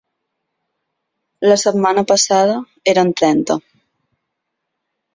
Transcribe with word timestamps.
La 1.51 1.59
setmana 1.65 2.05
passada 2.13 2.59
eren 2.97 3.15
trenta. 3.23 3.63